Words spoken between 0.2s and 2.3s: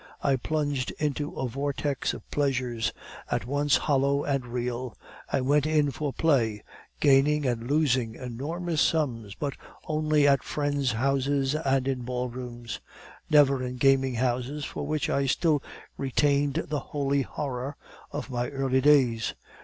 I plunged into a vortex of